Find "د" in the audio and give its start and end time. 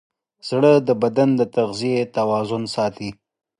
0.87-0.89, 1.39-1.41